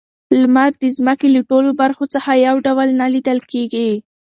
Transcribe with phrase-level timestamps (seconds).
[0.41, 3.89] لمر د ځمکې له ټولو برخو څخه یو ډول نه لیدل کیږي.